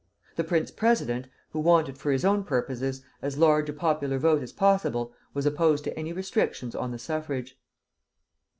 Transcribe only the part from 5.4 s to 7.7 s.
opposed to any restrictions on the suffrage.